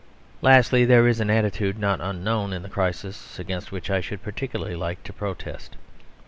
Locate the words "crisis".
2.69-3.37